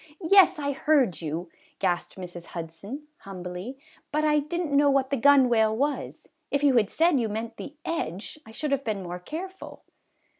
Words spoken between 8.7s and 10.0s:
have been more careful."